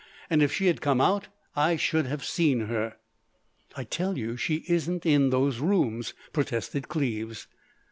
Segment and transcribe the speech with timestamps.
[0.31, 2.95] And if she had come out I should have seen her."
[3.77, 7.45] "I tell you she isn't in those rooms!" protested Cleves.